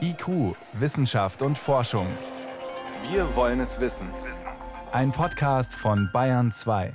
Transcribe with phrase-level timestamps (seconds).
[0.00, 2.06] IQ, Wissenschaft und Forschung.
[3.10, 4.08] Wir wollen es wissen.
[4.92, 6.92] Ein Podcast von Bayern 2.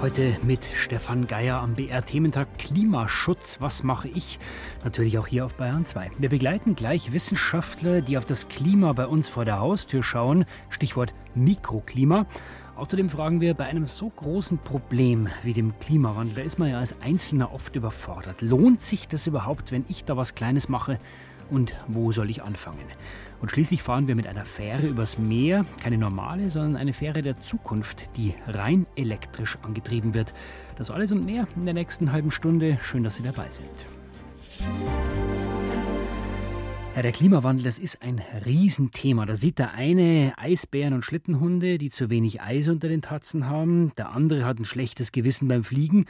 [0.00, 3.60] Heute mit Stefan Geier am BR-Thementag Klimaschutz.
[3.60, 4.38] Was mache ich?
[4.82, 6.12] Natürlich auch hier auf Bayern 2.
[6.18, 10.46] Wir begleiten gleich Wissenschaftler, die auf das Klima bei uns vor der Haustür schauen.
[10.70, 12.26] Stichwort Mikroklima.
[12.80, 16.78] Außerdem fragen wir, bei einem so großen Problem wie dem Klimawandel, da ist man ja
[16.78, 18.40] als Einzelner oft überfordert.
[18.40, 20.96] Lohnt sich das überhaupt, wenn ich da was Kleines mache?
[21.50, 22.86] Und wo soll ich anfangen?
[23.42, 27.42] Und schließlich fahren wir mit einer Fähre übers Meer, keine normale, sondern eine Fähre der
[27.42, 30.32] Zukunft, die rein elektrisch angetrieben wird.
[30.78, 32.78] Das alles und mehr in der nächsten halben Stunde.
[32.80, 33.84] Schön, dass Sie dabei sind.
[37.00, 39.24] Ja, der Klimawandel, das ist ein Riesenthema.
[39.24, 43.92] Da sieht der eine Eisbären und Schlittenhunde, die zu wenig Eis unter den Tatzen haben.
[43.96, 46.04] Der andere hat ein schlechtes Gewissen beim Fliegen.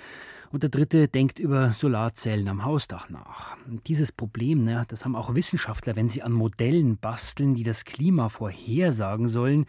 [0.53, 3.57] Und der dritte denkt über Solarzellen am Hausdach nach.
[3.87, 8.29] Dieses Problem, ne, das haben auch Wissenschaftler, wenn sie an Modellen basteln, die das Klima
[8.29, 9.67] vorhersagen sollen.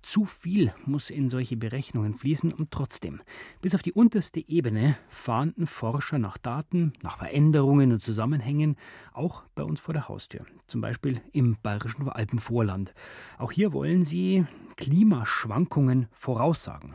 [0.00, 3.20] Zu viel muss in solche Berechnungen fließen und trotzdem,
[3.60, 8.76] bis auf die unterste Ebene fahnden Forscher nach Daten, nach Veränderungen und Zusammenhängen,
[9.12, 12.94] auch bei uns vor der Haustür, zum Beispiel im bayerischen Alpenvorland.
[13.36, 16.94] Auch hier wollen sie Klimaschwankungen voraussagen.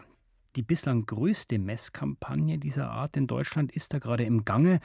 [0.55, 4.79] Die bislang größte Messkampagne dieser Art in Deutschland ist da gerade im Gange.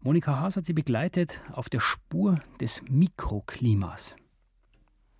[0.00, 4.16] Monika Haas hat sie begleitet auf der Spur des Mikroklimas.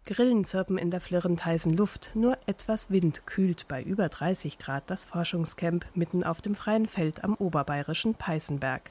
[0.06, 4.90] Grillen zirpen in der flirrend heißen Luft, nur etwas Wind kühlt bei über 30 Grad
[4.90, 8.90] das Forschungscamp mitten auf dem freien Feld am oberbayerischen Peißenberg.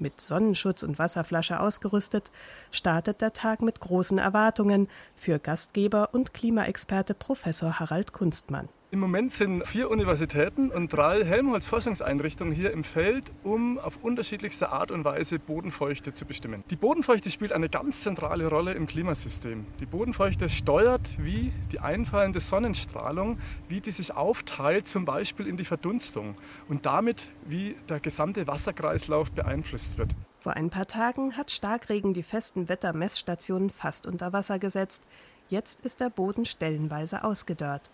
[0.00, 2.30] Mit Sonnenschutz und Wasserflasche ausgerüstet,
[2.72, 8.68] startet der Tag mit großen Erwartungen für Gastgeber und Klimaexperte Professor Harald Kunstmann.
[8.92, 14.90] Im Moment sind vier Universitäten und drei Helmholtz-Forschungseinrichtungen hier im Feld, um auf unterschiedlichste Art
[14.90, 16.64] und Weise Bodenfeuchte zu bestimmen.
[16.70, 19.64] Die Bodenfeuchte spielt eine ganz zentrale Rolle im Klimasystem.
[19.78, 23.38] Die Bodenfeuchte steuert, wie die einfallende Sonnenstrahlung,
[23.68, 26.34] wie die sich aufteilt, zum Beispiel in die Verdunstung
[26.68, 30.10] und damit, wie der gesamte Wasserkreislauf beeinflusst wird.
[30.40, 35.04] Vor ein paar Tagen hat Starkregen die festen Wettermessstationen fast unter Wasser gesetzt.
[35.48, 37.88] Jetzt ist der Boden stellenweise ausgedörrt.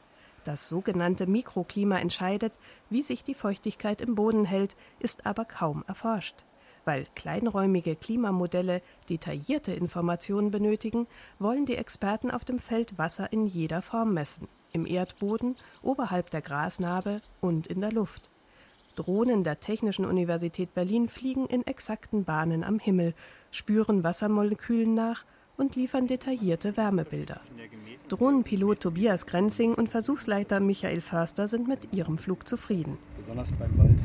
[0.47, 2.53] Das sogenannte Mikroklima entscheidet,
[2.89, 6.45] wie sich die Feuchtigkeit im Boden hält, ist aber kaum erforscht.
[6.85, 11.09] Weil kleinräumige Klimamodelle detaillierte Informationen benötigen,
[11.41, 14.47] wollen die Experten auf dem Feld Wasser in jeder Form messen.
[14.71, 18.31] Im Erdboden, oberhalb der Grasnarbe und in der Luft.
[18.95, 23.15] Drohnen der Technischen Universität Berlin fliegen in exakten Bahnen am Himmel,
[23.51, 25.25] spüren Wassermolekülen nach
[25.57, 27.41] und liefern detaillierte Wärmebilder.
[28.09, 32.99] Drohnenpilot Tobias Grenzing und Versuchsleiter Michael Förster sind mit ihrem Flug zufrieden.
[33.17, 33.99] Besonders beim Wald.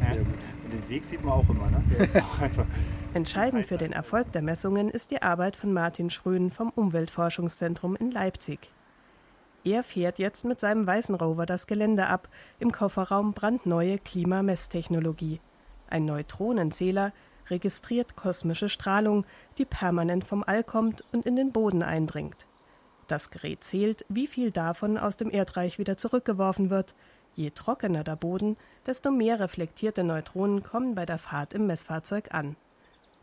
[0.00, 0.34] Sehr gut.
[0.64, 1.70] Und den Weg sieht man auch immer.
[1.70, 1.82] Ne?
[1.90, 2.66] Der ist auch einfach
[3.14, 8.10] Entscheidend für den Erfolg der Messungen ist die Arbeit von Martin Schröen vom Umweltforschungszentrum in
[8.10, 8.70] Leipzig.
[9.64, 15.40] Er fährt jetzt mit seinem weißen Rover das Gelände ab, im Kofferraum brandneue Klimamesstechnologie.
[15.88, 17.12] Ein Neutronenzähler,
[17.50, 19.24] registriert kosmische Strahlung,
[19.58, 22.46] die permanent vom All kommt und in den Boden eindringt.
[23.08, 26.94] Das Gerät zählt, wie viel davon aus dem Erdreich wieder zurückgeworfen wird.
[27.34, 28.56] Je trockener der Boden,
[28.86, 32.56] desto mehr reflektierte Neutronen kommen bei der Fahrt im Messfahrzeug an.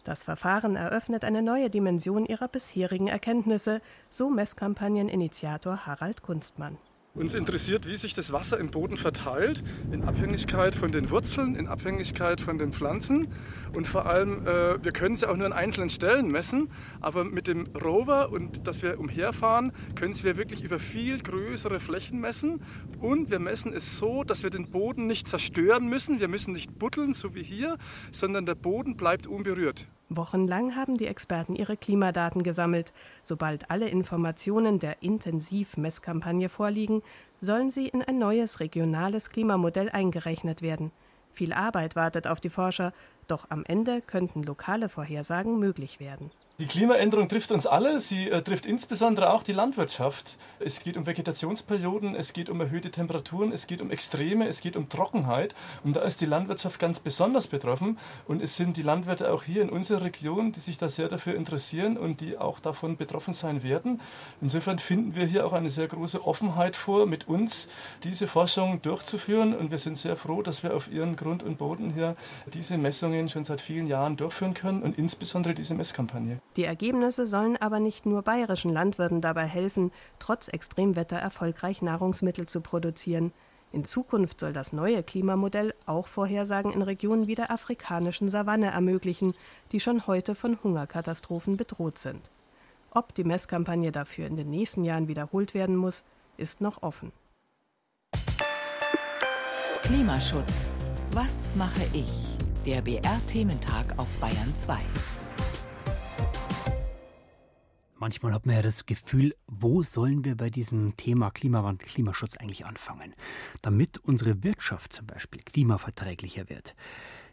[0.04, 3.82] Das Verfahren eröffnet eine neue Dimension ihrer bisherigen Erkenntnisse,
[4.12, 6.78] so Messkampagneninitiator Harald Kunstmann.
[7.16, 11.66] Uns interessiert, wie sich das Wasser im Boden verteilt, in Abhängigkeit von den Wurzeln, in
[11.66, 13.30] Abhängigkeit von den Pflanzen.
[13.74, 17.24] Und vor allem, äh, wir können es ja auch nur an einzelnen Stellen messen, aber
[17.24, 22.62] mit dem Rover und dass wir umherfahren, können wir wirklich über viel größere Flächen messen.
[23.00, 26.20] Und wir messen es so, dass wir den Boden nicht zerstören müssen.
[26.20, 27.78] Wir müssen nicht buddeln, so wie hier,
[28.12, 29.86] sondern der Boden bleibt unberührt.
[30.10, 32.94] Wochenlang haben die Experten ihre Klimadaten gesammelt.
[33.24, 37.02] Sobald alle Informationen der Intensiv-Messkampagne vorliegen,
[37.42, 40.92] sollen sie in ein neues regionales Klimamodell eingerechnet werden.
[41.34, 42.94] Viel Arbeit wartet auf die Forscher,
[43.28, 46.30] doch am Ende könnten lokale Vorhersagen möglich werden.
[46.58, 48.00] Die Klimaänderung trifft uns alle.
[48.00, 50.38] Sie äh, trifft insbesondere auch die Landwirtschaft.
[50.60, 54.78] Es geht um Vegetationsperioden, es geht um erhöhte Temperaturen, es geht um Extreme, es geht
[54.78, 55.54] um Trockenheit.
[55.84, 57.98] Und da ist die Landwirtschaft ganz besonders betroffen.
[58.26, 61.36] Und es sind die Landwirte auch hier in unserer Region, die sich da sehr dafür
[61.36, 64.00] interessieren und die auch davon betroffen sein werden.
[64.40, 67.68] Insofern finden wir hier auch eine sehr große Offenheit vor, mit uns
[68.06, 69.54] diese Forschung durchzuführen.
[69.54, 72.16] Und wir sind sehr froh, dass wir auf ihren Grund und Boden hier
[72.54, 76.40] diese Messungen schon seit vielen Jahren durchführen können und insbesondere diese Messkampagne.
[76.56, 82.62] Die Ergebnisse sollen aber nicht nur bayerischen Landwirten dabei helfen, trotz Extremwetter erfolgreich Nahrungsmittel zu
[82.62, 83.34] produzieren.
[83.74, 89.34] In Zukunft soll das neue Klimamodell auch Vorhersagen in Regionen wie der afrikanischen Savanne ermöglichen,
[89.74, 92.22] die schon heute von Hungerkatastrophen bedroht sind.
[92.92, 96.06] Ob die Messkampagne dafür in den nächsten Jahren wiederholt werden muss,
[96.38, 97.12] ist noch offen.
[99.84, 100.80] Klimaschutz.
[101.12, 102.12] Was mache ich?
[102.66, 104.78] Der BR-Thementag auf Bayern 2.
[108.06, 112.64] Manchmal hat man ja das Gefühl, wo sollen wir bei diesem Thema Klimawandel, Klimaschutz eigentlich
[112.64, 113.16] anfangen,
[113.64, 116.76] damit unsere Wirtschaft zum Beispiel klimaverträglicher wird.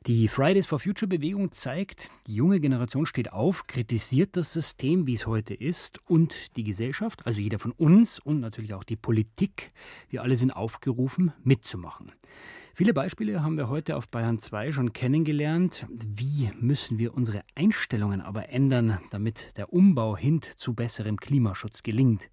[0.07, 5.13] Die Fridays for Future Bewegung zeigt, die junge Generation steht auf, kritisiert das System, wie
[5.13, 9.73] es heute ist, und die Gesellschaft, also jeder von uns und natürlich auch die Politik,
[10.09, 12.13] wir alle sind aufgerufen, mitzumachen.
[12.75, 15.87] Viele Beispiele haben wir heute auf Bayern 2 schon kennengelernt.
[15.91, 22.31] Wie müssen wir unsere Einstellungen aber ändern, damit der Umbau hin zu besserem Klimaschutz gelingt?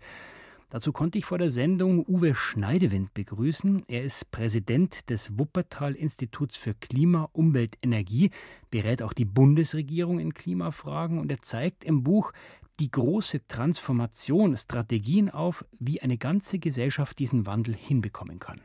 [0.69, 3.83] Dazu konnte ich vor der Sendung Uwe Schneidewind begrüßen.
[3.89, 8.31] Er ist Präsident des Wuppertal-Instituts für Klima, Umwelt, Energie,
[8.71, 12.31] berät auch die Bundesregierung in Klimafragen und er zeigt im Buch
[12.79, 18.61] die große Transformation Strategien auf, wie eine ganze Gesellschaft diesen Wandel hinbekommen kann.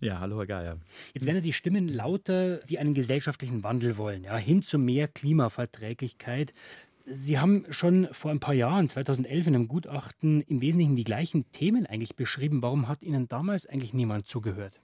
[0.00, 0.78] Ja, hallo Herr Geier.
[1.12, 5.08] Jetzt werden ja die Stimmen lauter, die einen gesellschaftlichen Wandel wollen, ja, hin zu mehr
[5.08, 6.54] Klimaverträglichkeit.
[7.04, 11.50] Sie haben schon vor ein paar Jahren, 2011, in einem Gutachten im Wesentlichen die gleichen
[11.50, 12.62] Themen eigentlich beschrieben.
[12.62, 14.80] Warum hat Ihnen damals eigentlich niemand zugehört?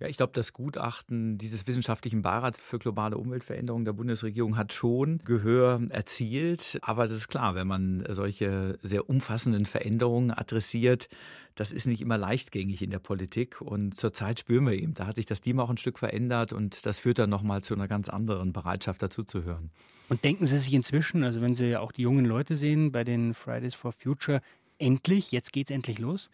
[0.00, 5.18] Ja, ich glaube, das Gutachten dieses wissenschaftlichen Beirats für globale Umweltveränderung der Bundesregierung hat schon
[5.24, 6.78] Gehör erzielt.
[6.82, 11.08] Aber das ist klar, wenn man solche sehr umfassenden Veränderungen adressiert,
[11.56, 13.60] das ist nicht immer leichtgängig in der Politik.
[13.60, 16.86] Und zurzeit spüren wir eben, da hat sich das Klima auch ein Stück verändert und
[16.86, 19.70] das führt dann nochmal zu einer ganz anderen Bereitschaft dazuzuhören.
[20.08, 23.34] Und denken Sie sich inzwischen, also wenn Sie auch die jungen Leute sehen bei den
[23.34, 24.42] Fridays for Future,
[24.78, 26.30] endlich, jetzt geht es endlich los?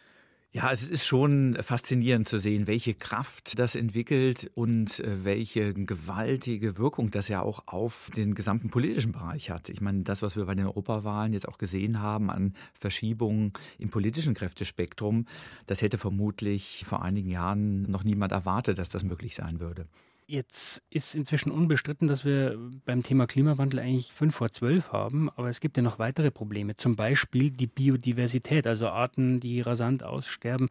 [0.56, 6.78] Ja, es ist schon faszinierend zu sehen, welche Kraft das entwickelt und äh, welche gewaltige
[6.78, 9.68] Wirkung das ja auch auf den gesamten politischen Bereich hat.
[9.68, 13.90] Ich meine, das, was wir bei den Europawahlen jetzt auch gesehen haben an Verschiebungen im
[13.90, 15.26] politischen Kräftespektrum,
[15.66, 19.88] das hätte vermutlich vor einigen Jahren noch niemand erwartet, dass das möglich sein würde.
[20.26, 25.50] Jetzt ist inzwischen unbestritten, dass wir beim Thema Klimawandel eigentlich fünf vor zwölf haben, aber
[25.50, 26.79] es gibt ja noch weitere Probleme.
[26.79, 30.69] Zum Beispiel die Biodiversität, also Arten, die rasant aussterben.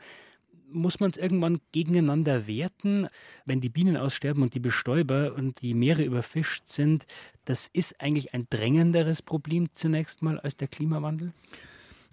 [0.71, 3.07] Muss man es irgendwann gegeneinander werten,
[3.45, 7.05] wenn die Bienen aussterben und die Bestäuber und die Meere überfischt sind?
[7.45, 11.31] Das ist eigentlich ein drängenderes Problem zunächst mal als der Klimawandel?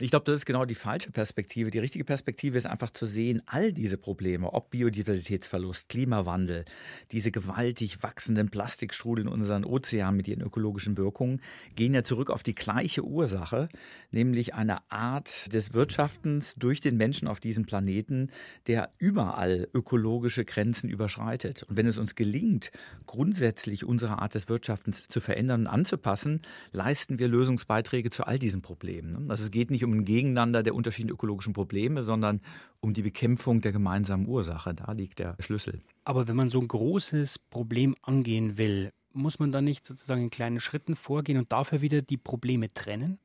[0.03, 1.71] Ich glaube, das ist genau die falsche Perspektive.
[1.71, 6.65] Die richtige Perspektive ist einfach zu sehen, all diese Probleme, ob Biodiversitätsverlust, Klimawandel,
[7.13, 11.43] diese gewaltig wachsenden Plastikstrudel in unseren Ozeanen mit ihren ökologischen Wirkungen,
[11.77, 13.69] gehen ja zurück auf die gleiche Ursache,
[14.11, 18.31] nämlich eine Art des Wirtschaftens durch den Menschen auf diesem Planeten,
[18.69, 21.65] der überall ökologische Grenzen überschreitet.
[21.65, 22.71] Und wenn es uns gelingt,
[23.05, 26.41] grundsätzlich unsere Art des Wirtschaftens zu verändern und anzupassen,
[26.73, 29.31] leisten wir Lösungsbeiträge zu all diesen Problemen.
[29.31, 32.41] Also es geht nicht um um ein Gegeneinander der unterschiedlichen ökologischen Probleme, sondern
[32.81, 34.75] um die Bekämpfung der gemeinsamen Ursache.
[34.75, 35.81] Da liegt der Schlüssel.
[36.05, 40.31] Aber wenn man so ein großes Problem angehen will, muss man dann nicht sozusagen in
[40.31, 43.19] kleinen Schritten vorgehen und dafür wieder die Probleme trennen?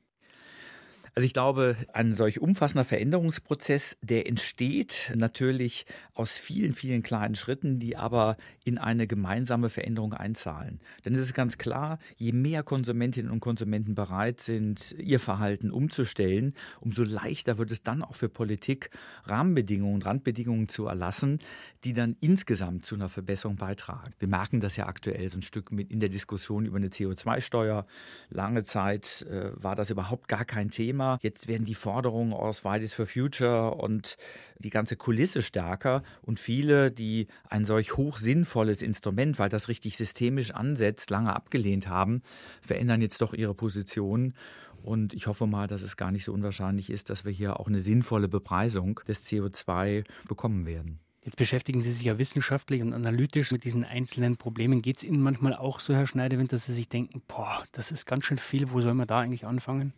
[1.17, 7.79] Also ich glaube, ein solch umfassender Veränderungsprozess, der entsteht natürlich aus vielen, vielen kleinen Schritten,
[7.79, 8.35] die aber
[8.65, 10.81] in eine gemeinsame Veränderung einzahlen.
[11.05, 16.53] Denn es ist ganz klar, je mehr Konsumentinnen und Konsumenten bereit sind, ihr Verhalten umzustellen,
[16.81, 18.89] umso leichter wird es dann auch für Politik,
[19.23, 21.39] Rahmenbedingungen, Randbedingungen zu erlassen,
[21.85, 24.11] die dann insgesamt zu einer Verbesserung beitragen.
[24.19, 27.85] Wir merken das ja aktuell so ein Stück mit in der Diskussion über eine CO2-Steuer.
[28.29, 31.04] Lange Zeit äh, war das überhaupt gar kein Thema.
[31.05, 31.19] Thema.
[31.21, 34.17] Jetzt werden die Forderungen aus Fridays for Future und
[34.59, 39.97] die ganze Kulisse stärker und viele, die ein solch hoch sinnvolles Instrument, weil das richtig
[39.97, 42.21] systemisch ansetzt, lange abgelehnt haben,
[42.61, 44.33] verändern jetzt doch ihre Position.
[44.81, 47.67] Und ich hoffe mal, dass es gar nicht so unwahrscheinlich ist, dass wir hier auch
[47.67, 50.99] eine sinnvolle Bepreisung des CO2 bekommen werden.
[51.23, 54.83] Jetzt beschäftigen Sie sich ja wissenschaftlich und analytisch mit diesen einzelnen Problemen.
[54.83, 58.05] Geht es Ihnen manchmal auch so, Herr Schneidewind, dass Sie sich denken, boah, das ist
[58.05, 59.91] ganz schön viel, wo soll man da eigentlich anfangen?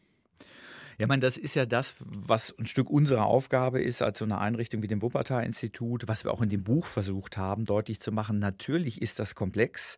[0.97, 4.25] Ja, ich meine, das ist ja das, was ein Stück unserer Aufgabe ist, als so
[4.25, 8.11] eine Einrichtung wie dem Wuppertal-Institut, was wir auch in dem Buch versucht haben, deutlich zu
[8.11, 8.39] machen.
[8.39, 9.97] Natürlich ist das komplex,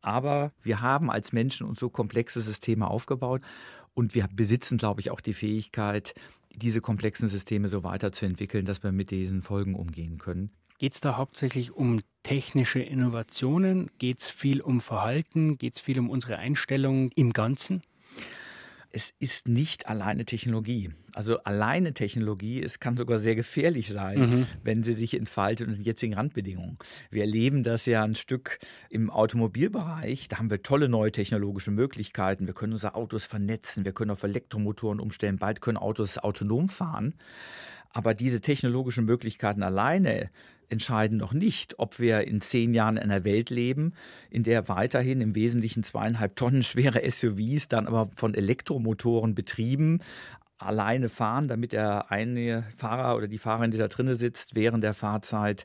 [0.00, 3.42] aber wir haben als Menschen uns so komplexe Systeme aufgebaut
[3.92, 6.14] und wir besitzen, glaube ich, auch die Fähigkeit,
[6.54, 10.50] diese komplexen Systeme so weiterzuentwickeln, dass wir mit diesen Folgen umgehen können.
[10.78, 13.90] Geht es da hauptsächlich um technische Innovationen?
[13.98, 15.58] Geht es viel um Verhalten?
[15.58, 17.82] Geht es viel um unsere Einstellung im Ganzen?
[18.92, 20.90] Es ist nicht alleine Technologie.
[21.14, 24.46] Also alleine Technologie, es kann sogar sehr gefährlich sein, mhm.
[24.62, 26.76] wenn sie sich entfaltet unter den jetzigen Randbedingungen.
[27.10, 30.28] Wir erleben das ja ein Stück im Automobilbereich.
[30.28, 32.46] Da haben wir tolle neue technologische Möglichkeiten.
[32.46, 37.14] Wir können unsere Autos vernetzen, wir können auf Elektromotoren umstellen, bald können Autos autonom fahren.
[37.92, 40.30] Aber diese technologischen Möglichkeiten alleine
[40.70, 43.92] entscheiden noch nicht, ob wir in zehn Jahren in einer Welt leben,
[44.30, 50.00] in der weiterhin im Wesentlichen zweieinhalb Tonnen schwere SUVs dann aber von Elektromotoren betrieben
[50.60, 54.94] alleine fahren, damit der eine Fahrer oder die Fahrerin, die da drinnen sitzt, während der
[54.94, 55.64] Fahrzeit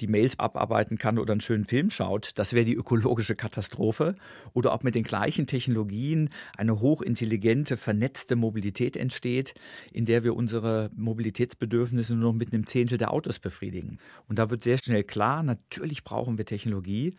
[0.00, 2.30] die Mails abarbeiten kann oder einen schönen Film schaut.
[2.36, 4.14] Das wäre die ökologische Katastrophe.
[4.52, 9.54] Oder ob mit den gleichen Technologien eine hochintelligente, vernetzte Mobilität entsteht,
[9.92, 13.98] in der wir unsere Mobilitätsbedürfnisse nur noch mit einem Zehntel der Autos befriedigen.
[14.28, 17.16] Und da wird sehr schnell klar, natürlich brauchen wir Technologie,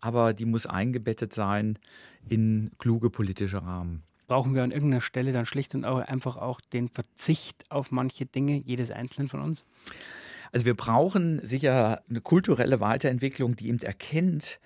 [0.00, 1.78] aber die muss eingebettet sein
[2.28, 6.88] in kluge politische Rahmen brauchen wir an irgendeiner Stelle dann schlicht und einfach auch den
[6.88, 9.64] Verzicht auf manche Dinge jedes Einzelnen von uns?
[10.52, 14.60] Also wir brauchen sicher eine kulturelle Weiterentwicklung, die eben erkennt,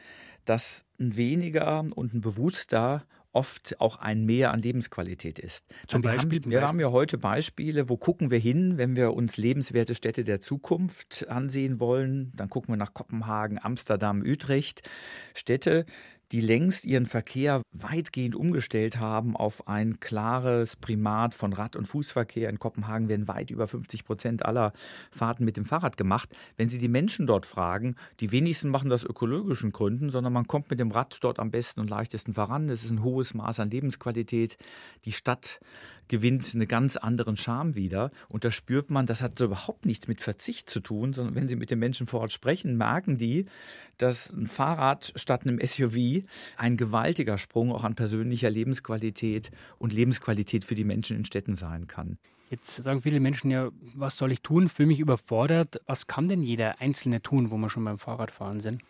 [0.44, 5.66] dass ein weniger und ein bewusster oft auch ein Mehr an Lebensqualität ist.
[5.86, 6.40] Zum wir Beispiel?
[6.40, 10.24] Haben, wir haben ja heute Beispiele, wo gucken wir hin, wenn wir uns lebenswerte Städte
[10.24, 12.32] der Zukunft ansehen wollen.
[12.34, 14.88] Dann gucken wir nach Kopenhagen, Amsterdam, Utrecht.
[15.34, 15.86] Städte,
[16.32, 22.48] die längst ihren Verkehr weitgehend umgestellt haben auf ein klares Primat von Rad- und Fußverkehr.
[22.48, 24.72] In Kopenhagen werden weit über 50 Prozent aller
[25.10, 26.28] Fahrten mit dem Fahrrad gemacht.
[26.56, 30.70] Wenn Sie die Menschen dort fragen, die wenigsten machen das ökologischen Gründen, sondern man kommt
[30.70, 32.68] mit dem Rad dort am besten und leichtesten voran.
[32.68, 34.56] Es ist ein hohes Maß an Lebensqualität.
[35.04, 35.60] Die Stadt
[36.10, 38.10] gewinnt einen ganz anderen Charme wieder.
[38.28, 41.48] Und da spürt man, das hat so überhaupt nichts mit Verzicht zu tun, sondern wenn
[41.48, 43.46] Sie mit den Menschen vor Ort sprechen, merken die,
[43.96, 46.19] dass ein Fahrrad statt einem SUV
[46.56, 51.86] ein gewaltiger Sprung auch an persönlicher Lebensqualität und Lebensqualität für die Menschen in Städten sein
[51.86, 52.18] kann.
[52.50, 54.68] Jetzt sagen viele Menschen ja, was soll ich tun?
[54.68, 55.80] Fühle mich überfordert.
[55.86, 58.82] Was kann denn jeder Einzelne tun, wo wir schon beim Fahrradfahren sind?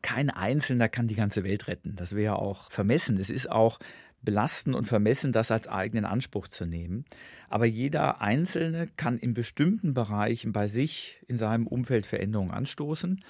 [0.00, 1.96] Kein Einzelner kann die ganze Welt retten.
[1.96, 3.18] Das wäre auch vermessen.
[3.18, 3.80] Es ist auch
[4.22, 7.04] belasten und vermessen, das als eigenen Anspruch zu nehmen.
[7.48, 13.20] Aber jeder Einzelne kann in bestimmten Bereichen bei sich in seinem Umfeld Veränderungen anstoßen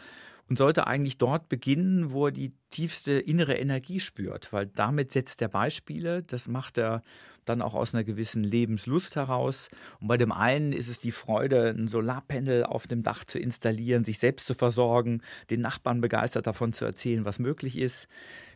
[0.51, 5.41] und sollte eigentlich dort beginnen, wo er die tiefste innere Energie spürt, weil damit setzt
[5.41, 7.03] er Beispiele, das macht er
[7.45, 9.71] dann auch aus einer gewissen Lebenslust heraus.
[10.01, 14.05] Und bei dem einen ist es die Freude, ein Solarpanel auf dem Dach zu installieren,
[14.05, 18.09] sich selbst zu versorgen, den Nachbarn begeistert davon zu erzählen, was möglich ist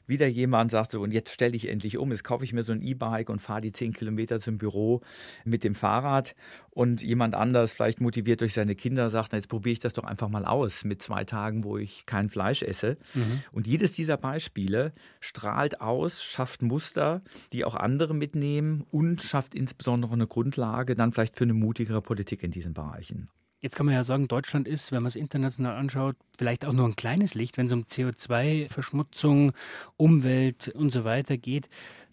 [0.06, 2.72] wieder jemand sagt so, und jetzt stelle ich endlich um, jetzt kaufe ich mir so
[2.72, 5.00] ein E-Bike und fahre die zehn Kilometer zum Büro
[5.44, 6.34] mit dem Fahrrad.
[6.70, 10.04] Und jemand anders, vielleicht motiviert durch seine Kinder, sagt, na, jetzt probiere ich das doch
[10.04, 12.96] einfach mal aus mit zwei Tagen, wo ich kein Fleisch esse.
[13.14, 13.42] Mhm.
[13.52, 20.12] Und jedes dieser Beispiele strahlt aus, schafft Muster, die auch andere mitnehmen und schafft insbesondere
[20.12, 23.28] eine Grundlage dann vielleicht für eine mutigere Politik in diesen Bereichen.
[23.64, 26.86] Jetzt kann man ja sagen, Deutschland ist, wenn man es international anschaut, vielleicht auch nur
[26.86, 29.52] ein kleines Licht, wenn es um CO2-Verschmutzung,
[29.96, 31.70] Umwelt und so weiter geht.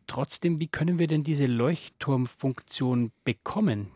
[0.08, 3.92] Trotzdem, wie können wir denn diese Leuchtturmfunktion bekommen?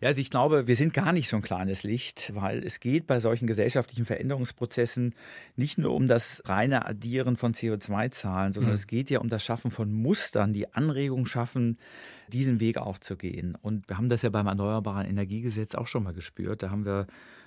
[0.00, 3.06] Ja, also ich glaube, wir sind gar nicht so ein kleines Licht, weil es geht
[3.06, 5.14] bei solchen gesellschaftlichen Veränderungsprozessen
[5.56, 8.76] nicht nur um das reine Addieren von CO2-Zahlen, sondern mhm.
[8.76, 11.78] es geht ja um das Schaffen von Mustern, die Anregungen schaffen,
[12.28, 13.56] diesen Weg auch zu gehen.
[13.60, 16.62] Und wir haben das ja beim Erneuerbaren Energiegesetz auch schon mal gespürt.
[16.62, 17.06] Da haben wir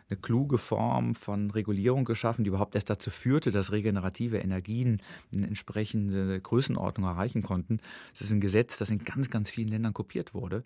[0.09, 5.01] eine kluge Form von Regulierung geschaffen, die überhaupt erst dazu führte, dass regenerative Energien
[5.33, 7.79] eine entsprechende Größenordnung erreichen konnten.
[8.11, 10.63] Das ist ein Gesetz, das in ganz, ganz vielen Ländern kopiert wurde.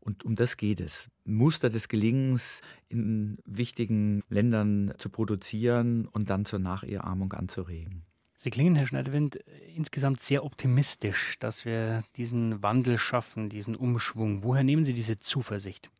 [0.00, 1.10] Und um das geht es.
[1.24, 8.04] Muster des Gelingens in wichtigen Ländern zu produzieren und dann zur Nachahmung anzuregen.
[8.36, 9.36] Sie klingen, Herr Schneiderwind,
[9.74, 14.42] insgesamt sehr optimistisch, dass wir diesen Wandel schaffen, diesen Umschwung.
[14.42, 15.90] Woher nehmen Sie diese Zuversicht?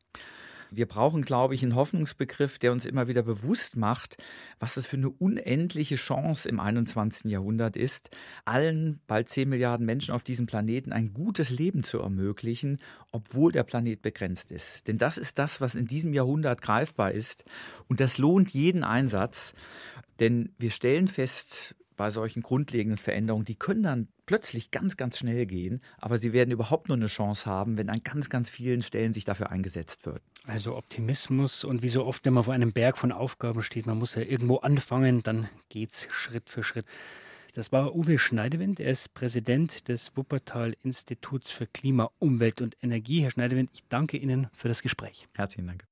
[0.77, 4.17] Wir brauchen, glaube ich, einen Hoffnungsbegriff, der uns immer wieder bewusst macht,
[4.59, 7.31] was das für eine unendliche Chance im 21.
[7.31, 8.11] Jahrhundert ist,
[8.45, 12.79] allen bald 10 Milliarden Menschen auf diesem Planeten ein gutes Leben zu ermöglichen,
[13.13, 14.87] obwohl der Planet begrenzt ist.
[14.89, 17.45] Denn das ist das, was in diesem Jahrhundert greifbar ist.
[17.89, 19.55] Und das lohnt jeden Einsatz.
[20.21, 25.47] Denn wir stellen fest, bei solchen grundlegenden Veränderungen, die können dann plötzlich ganz, ganz schnell
[25.47, 29.13] gehen, aber sie werden überhaupt nur eine Chance haben, wenn an ganz, ganz vielen Stellen
[29.13, 30.23] sich dafür eingesetzt wird.
[30.47, 33.99] Also Optimismus und wie so oft, wenn man vor einem Berg von Aufgaben steht, man
[33.99, 36.87] muss ja irgendwo anfangen, dann geht es Schritt für Schritt.
[37.55, 43.23] Das war Uwe Schneidewind, er ist Präsident des Wuppertal-Instituts für Klima, Umwelt und Energie.
[43.23, 45.29] Herr Schneidewind, ich danke Ihnen für das Gespräch.
[45.35, 45.85] Herzlichen Dank.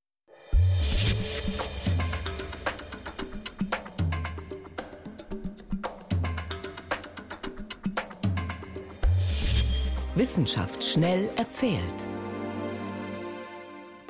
[10.14, 12.06] Wissenschaft schnell erzählt.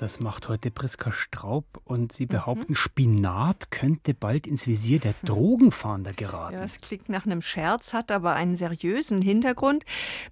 [0.02, 2.75] Das macht heute Priska Straub und Sie behaupten, mhm.
[2.75, 6.54] Spinat könnte bald ins Visier der Drogenfahnder geraten.
[6.54, 9.85] Ja, das klingt nach einem Scherz, hat aber einen seriösen Hintergrund.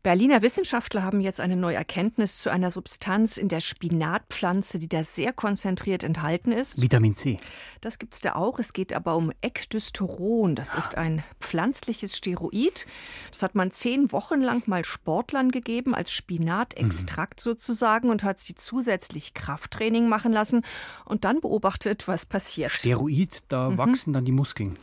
[0.03, 5.05] Berliner Wissenschaftler haben jetzt eine neue Erkenntnis zu einer Substanz in der Spinatpflanze, die da
[5.05, 6.83] sehr konzentriert enthalten ist.
[6.83, 7.39] Vitamin C.
[7.81, 8.59] Das gibt es da auch.
[8.59, 10.57] Es geht aber um Ekdysteron.
[10.57, 12.87] Das ist ein pflanzliches Steroid.
[13.31, 17.43] Das hat man zehn Wochen lang mal Sportlern gegeben, als Spinatextrakt mhm.
[17.51, 20.63] sozusagen, und hat sie zusätzlich Krafttraining machen lassen
[21.05, 22.73] und dann beobachtet, was passiert.
[22.73, 23.79] Steroid, da mhm.
[23.79, 24.77] wachsen dann die Muskeln.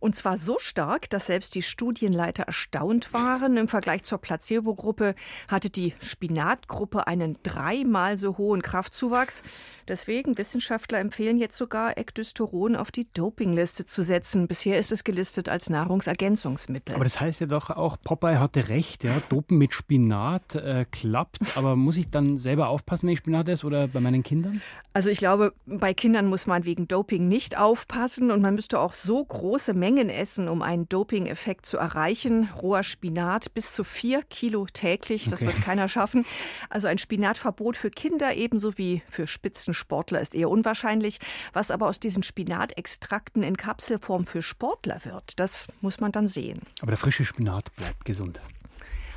[0.00, 3.56] Und zwar so stark, dass selbst die Studienleiter erstaunt waren.
[3.58, 5.14] Im Vergleich zur Placebo-Gruppe
[5.46, 9.42] hatte die Spinatgruppe einen dreimal so hohen Kraftzuwachs.
[9.88, 14.48] Deswegen Wissenschaftler empfehlen jetzt sogar Ekdysteron auf die Dopingliste zu setzen.
[14.48, 16.94] Bisher ist es gelistet als Nahrungsergänzungsmittel.
[16.94, 21.38] Aber das heißt ja doch auch, Popeye hatte recht, ja, Dopen mit Spinat äh, klappt.
[21.56, 24.62] Aber muss ich dann selber aufpassen, wenn ich Spinat esse oder bei meinen Kindern?
[24.94, 28.94] Also ich glaube, bei Kindern muss man wegen Doping nicht aufpassen und man müsste auch
[28.94, 32.48] so große Mengen essen, um einen Doping-Effekt zu erreichen.
[32.60, 35.46] Roher Spinat bis zu vier Kilo täglich, das okay.
[35.46, 36.24] wird keiner schaffen.
[36.68, 41.18] Also ein Spinatverbot für Kinder ebenso wie für Spitzen Sportler ist eher unwahrscheinlich.
[41.52, 46.60] Was aber aus diesen Spinatextrakten in Kapselform für Sportler wird, das muss man dann sehen.
[46.80, 48.40] Aber der frische Spinat bleibt gesund.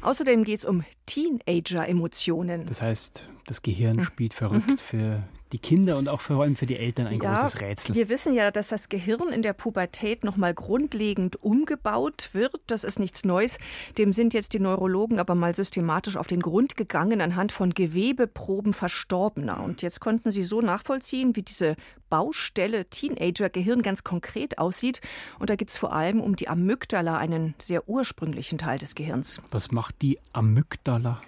[0.01, 2.65] Außerdem geht es um Teenager-Emotionen.
[2.65, 4.03] Das heißt, das Gehirn hm.
[4.03, 4.77] spielt verrückt mhm.
[4.77, 7.95] für die Kinder und auch vor allem für die Eltern ein ja, großes Rätsel.
[7.95, 12.60] Wir wissen ja, dass das Gehirn in der Pubertät nochmal grundlegend umgebaut wird.
[12.67, 13.60] Das ist nichts Neues.
[13.98, 18.74] Dem sind jetzt die Neurologen aber mal systematisch auf den Grund gegangen anhand von Gewebeproben
[18.74, 19.63] Verstorbener.
[19.63, 21.75] Und jetzt konnten sie so nachvollziehen, wie diese
[22.10, 25.01] Baustelle Teenager-Gehirn ganz konkret aussieht.
[25.39, 29.39] Und da geht es vor allem um die Amygdala, einen sehr ursprünglichen Teil des Gehirns.
[29.51, 31.22] Was macht die Amygdala?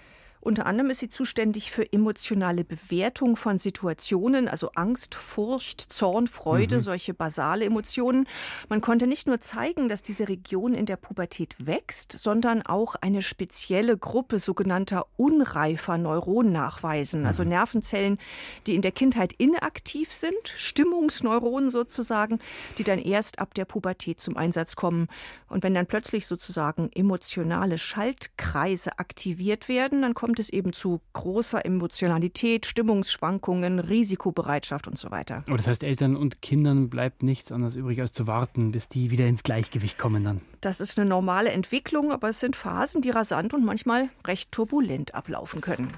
[0.46, 6.76] Unter anderem ist sie zuständig für emotionale Bewertung von Situationen, also Angst, Furcht, Zorn, Freude,
[6.76, 6.82] mhm.
[6.82, 8.28] solche basale Emotionen.
[8.70, 13.24] Man konnte nicht nur zeigen, dass diese Region in der Pubertät wächst, sondern auch eine
[13.24, 17.50] spezielle Gruppe sogenannter unreifer Neuronen nachweisen, also mhm.
[17.50, 18.20] Nervenzellen,
[18.68, 22.38] die in der Kindheit inaktiv sind, Stimmungsneuronen sozusagen,
[22.78, 25.08] die dann erst ab der Pubertät zum Einsatz kommen.
[25.48, 31.00] Und wenn dann plötzlich sozusagen emotionale Schaltkreise aktiviert werden, dann kommt kommt es eben zu
[31.14, 35.46] großer Emotionalität, Stimmungsschwankungen, Risikobereitschaft und so weiter.
[35.48, 39.12] Aber das heißt, Eltern und Kindern bleibt nichts anderes übrig, als zu warten, bis die
[39.12, 40.42] wieder ins Gleichgewicht kommen dann.
[40.60, 45.16] Das ist eine normale Entwicklung, aber es sind Phasen, die rasant und manchmal recht turbulent
[45.16, 45.94] ablaufen können.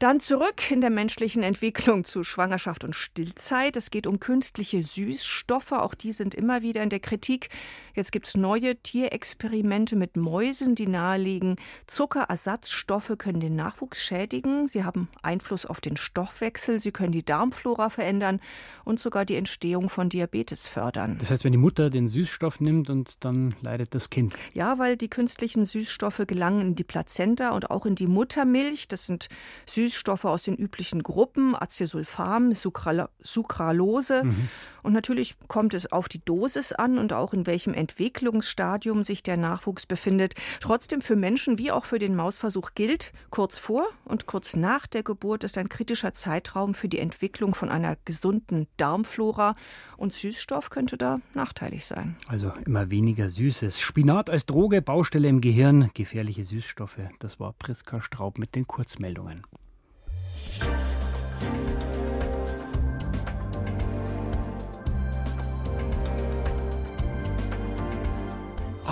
[0.00, 3.76] Dann zurück in der menschlichen Entwicklung zu Schwangerschaft und Stillzeit.
[3.76, 5.72] Es geht um künstliche Süßstoffe.
[5.72, 7.50] Auch die sind immer wieder in der Kritik.
[7.94, 14.68] Jetzt gibt es neue Tierexperimente mit Mäusen, die nahelegen, Zuckerersatzstoffe können den Nachwuchs schädigen.
[14.68, 16.80] Sie haben Einfluss auf den Stoffwechsel.
[16.80, 18.40] Sie können die Darmflora verändern
[18.84, 21.18] und sogar die Entstehung von Diabetes fördern.
[21.18, 24.34] Das heißt, wenn die Mutter den Süßstoff nimmt und dann leidet das Kind.
[24.54, 28.88] Ja, weil die künstlichen Süßstoffe gelangen in die Plazenta und auch in die Muttermilch.
[28.88, 29.28] Das sind
[29.66, 34.24] Süßstoffe Süßstoffe aus den üblichen Gruppen, Acesulfam, Sucralose.
[34.24, 34.48] Mhm.
[34.82, 39.36] Und natürlich kommt es auf die Dosis an und auch in welchem Entwicklungsstadium sich der
[39.36, 40.34] Nachwuchs befindet.
[40.60, 45.02] Trotzdem für Menschen wie auch für den Mausversuch gilt, kurz vor und kurz nach der
[45.02, 49.54] Geburt ist ein kritischer Zeitraum für die Entwicklung von einer gesunden Darmflora
[49.98, 52.16] und Süßstoff könnte da nachteilig sein.
[52.28, 53.80] Also immer weniger Süßes.
[53.80, 57.00] Spinat als Droge, Baustelle im Gehirn, gefährliche Süßstoffe.
[57.18, 59.42] Das war Priska Straub mit den Kurzmeldungen.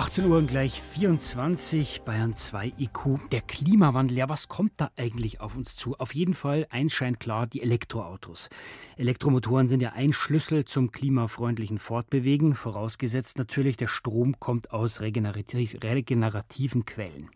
[0.09, 3.29] 18 Uhr und gleich 24, Bayern 2 IQ.
[3.31, 5.99] Der Klimawandel, ja, was kommt da eigentlich auf uns zu?
[5.99, 8.49] Auf jeden Fall, eins scheint klar, die Elektroautos.
[8.97, 15.77] Elektromotoren sind ja ein Schlüssel zum klimafreundlichen Fortbewegen, vorausgesetzt natürlich, der Strom kommt aus regenerativ,
[15.83, 17.29] regenerativen Quellen.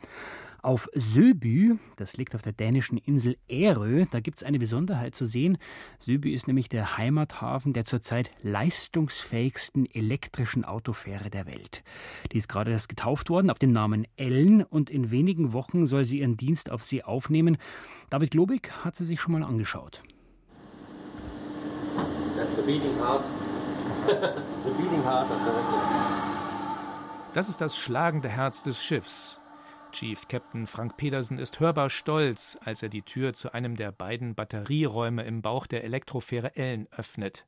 [0.64, 5.26] Auf Söby, das liegt auf der dänischen Insel Ärö, da gibt es eine Besonderheit zu
[5.26, 5.58] sehen.
[6.00, 11.84] Söby ist nämlich der Heimathafen der zurzeit leistungsfähigsten elektrischen Autofähre der Welt.
[12.32, 16.06] Die ist gerade erst getauft worden auf den Namen Ellen und in wenigen Wochen soll
[16.06, 17.58] sie ihren Dienst auf See aufnehmen.
[18.10, 20.02] David Globig hat sie sich schon mal angeschaut.
[22.38, 23.26] That's the beating heart.
[24.08, 25.74] the beating heart of the vessel.
[27.34, 29.43] Das ist das schlagende Herz des Schiffs.
[29.94, 34.34] Chief Captain Frank Pedersen ist hörbar stolz, als er die Tür zu einem der beiden
[34.34, 37.46] Batterieräume im Bauch der Elektrofähre Ellen öffnet.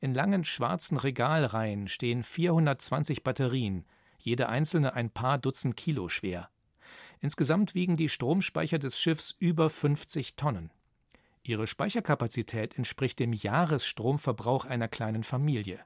[0.00, 3.84] In langen schwarzen Regalreihen stehen 420 Batterien,
[4.18, 6.50] jede einzelne ein paar Dutzend Kilo schwer.
[7.20, 10.72] Insgesamt wiegen die Stromspeicher des Schiffs über 50 Tonnen.
[11.44, 15.78] Ihre Speicherkapazität entspricht dem Jahresstromverbrauch einer kleinen Familie.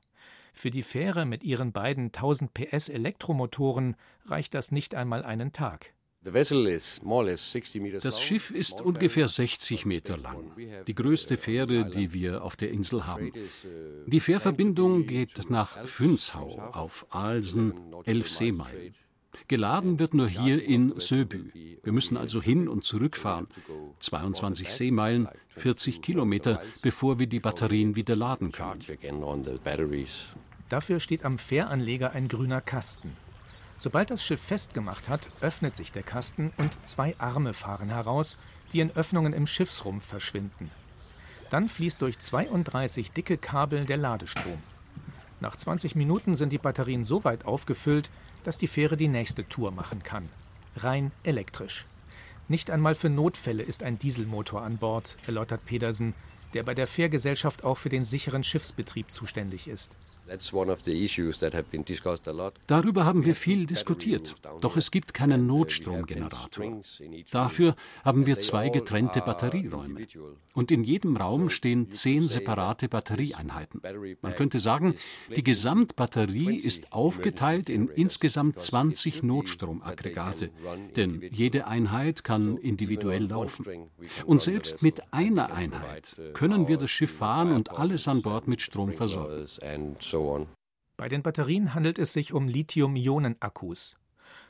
[0.52, 5.94] Für die Fähre mit ihren beiden 1000 PS Elektromotoren reicht das nicht einmal einen Tag.
[6.22, 10.52] Das Schiff ist ungefähr 60 Meter lang,
[10.86, 13.32] die größte Fähre, die wir auf der Insel haben.
[14.06, 17.72] Die Fährverbindung geht nach Fünshau auf Alsen,
[18.04, 18.92] elf Seemeilen.
[19.48, 21.50] Geladen wird nur hier in Söbü.
[21.82, 23.48] Wir müssen also hin und zurückfahren.
[24.00, 28.80] 22 Seemeilen, 40 Kilometer, bevor wir die Batterien wieder laden können.
[30.68, 33.16] Dafür steht am Fähranleger ein grüner Kasten.
[33.76, 38.36] Sobald das Schiff festgemacht hat, öffnet sich der Kasten und zwei Arme fahren heraus,
[38.72, 40.70] die in Öffnungen im Schiffsrumpf verschwinden.
[41.48, 44.58] Dann fließt durch 32 dicke Kabel der Ladestrom.
[45.40, 48.10] Nach 20 Minuten sind die Batterien so weit aufgefüllt,
[48.44, 50.28] dass die Fähre die nächste Tour machen kann.
[50.76, 51.86] Rein elektrisch.
[52.50, 56.14] Nicht einmal für Notfälle ist ein Dieselmotor an Bord, erläutert Pedersen,
[56.52, 59.94] der bei der Fährgesellschaft auch für den sicheren Schiffsbetrieb zuständig ist.
[62.66, 66.80] Darüber haben wir viel diskutiert, doch es gibt keinen Notstromgenerator.
[67.30, 70.06] Dafür haben wir zwei getrennte Batterieräume.
[70.54, 73.80] Und in jedem Raum stehen zehn separate Batterieeinheiten.
[74.20, 74.94] Man könnte sagen,
[75.34, 80.50] die Gesamtbatterie ist aufgeteilt in insgesamt 20 Notstromaggregate,
[80.96, 83.88] denn jede Einheit kann individuell laufen.
[84.26, 88.62] Und selbst mit einer Einheit können wir das Schiff fahren und alles an Bord mit
[88.62, 89.46] Strom versorgen.
[90.96, 93.96] Bei den Batterien handelt es sich um Lithium-Ionen-Akkus.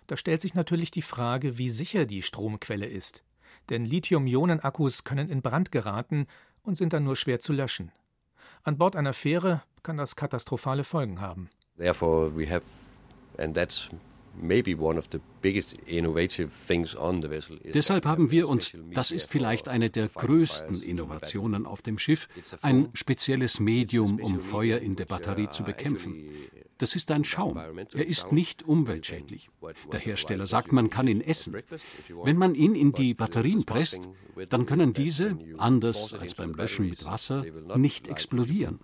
[0.07, 3.25] Da stellt sich natürlich die Frage, wie sicher die Stromquelle ist.
[3.69, 6.27] Denn Lithium-Ionen-Akkus können in Brand geraten
[6.63, 7.93] und sind dann nur schwer zu löschen.
[8.63, 11.49] An Bord einer Fähre kann das katastrophale Folgen haben.
[11.79, 12.67] Therefore we have
[13.39, 13.91] and that's
[17.75, 22.29] Deshalb haben wir, und das ist vielleicht eine der größten Innovationen auf dem Schiff,
[22.63, 26.31] ein spezielles Medium, um Feuer in der Batterie zu bekämpfen.
[26.79, 27.59] Das ist ein Schaum.
[27.59, 29.51] Er ist nicht umweltschädlich.
[29.93, 31.55] Der Hersteller sagt, man kann ihn essen.
[32.25, 34.09] Wenn man ihn in die Batterien presst,
[34.49, 37.45] dann können diese, anders als beim Löschen mit Wasser,
[37.77, 38.81] nicht explodieren.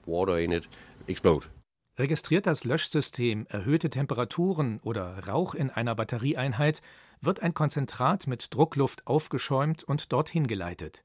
[1.98, 6.82] Registriert das Löschsystem erhöhte Temperaturen oder Rauch in einer Batterieeinheit,
[7.22, 11.04] wird ein Konzentrat mit Druckluft aufgeschäumt und dorthin geleitet.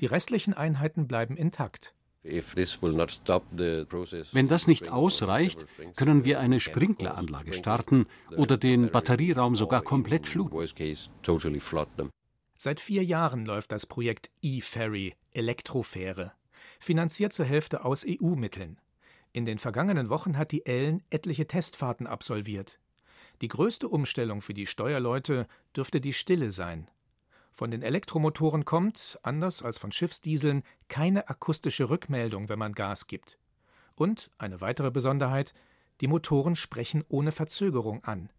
[0.00, 1.94] Die restlichen Einheiten bleiben intakt.
[2.24, 5.66] Wenn das nicht ausreicht,
[5.96, 12.10] können wir eine Sprinkleranlage starten oder den Batterieraum sogar komplett fluten.
[12.56, 16.32] Seit vier Jahren läuft das Projekt E-Ferry, Elektrofähre,
[16.78, 18.78] finanziert zur Hälfte aus EU-Mitteln.
[19.32, 22.78] In den vergangenen Wochen hat die Ellen etliche Testfahrten absolviert.
[23.40, 26.88] Die größte Umstellung für die Steuerleute dürfte die Stille sein.
[27.50, 33.38] Von den Elektromotoren kommt, anders als von Schiffsdieseln, keine akustische Rückmeldung, wenn man Gas gibt.
[33.94, 35.54] Und eine weitere Besonderheit,
[36.00, 38.30] die Motoren sprechen ohne Verzögerung an.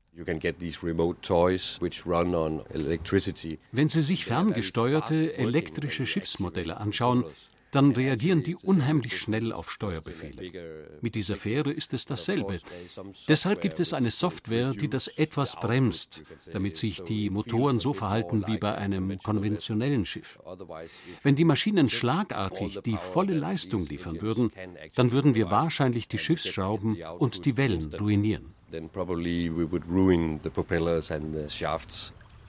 [3.72, 7.26] Wenn Sie sich ferngesteuerte elektrische Schiffsmodelle anschauen,
[7.74, 11.00] dann reagieren die unheimlich schnell auf Steuerbefehle.
[11.02, 12.60] Mit dieser Fähre ist es dasselbe.
[13.28, 18.46] Deshalb gibt es eine Software, die das etwas bremst, damit sich die Motoren so verhalten
[18.48, 20.40] wie bei einem konventionellen Schiff.
[21.24, 24.52] Wenn die Maschinen schlagartig die volle Leistung liefern würden,
[24.96, 28.54] dann würden wir wahrscheinlich die Schiffsschrauben und die Wellen ruinieren.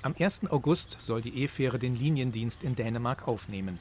[0.03, 0.51] Am 1.
[0.51, 3.79] August soll die E-Fähre den Liniendienst in Dänemark aufnehmen.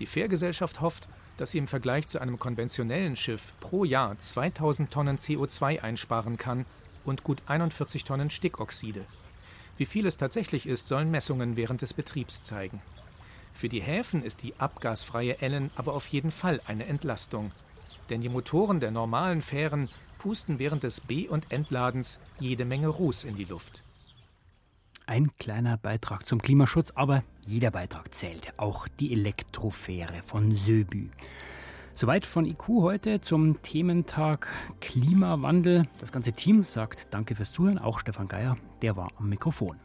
[0.00, 5.18] Die Fährgesellschaft hofft, dass sie im Vergleich zu einem konventionellen Schiff pro Jahr 2000 Tonnen
[5.18, 6.66] CO2 einsparen kann
[7.04, 9.04] und gut 41 Tonnen Stickoxide.
[9.76, 12.82] Wie viel es tatsächlich ist, sollen Messungen während des Betriebs zeigen.
[13.52, 17.52] Für die Häfen ist die abgasfreie Ellen aber auf jeden Fall eine Entlastung.
[18.08, 23.24] Denn die Motoren der normalen Fähren pusten während des Be- und Entladens jede Menge Ruß
[23.24, 23.82] in die Luft.
[25.06, 31.08] Ein kleiner Beitrag zum Klimaschutz, aber jeder Beitrag zählt, auch die Elektrofähre von Söbü.
[31.96, 34.46] Soweit von IQ heute zum Thementag
[34.80, 35.88] Klimawandel.
[35.98, 39.76] Das ganze Team sagt Danke fürs Zuhören, auch Stefan Geier, der war am Mikrofon.